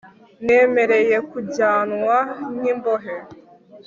Nemereye 0.45 1.17
kujyanwa 1.31 2.17
nkimbohe 2.55 3.15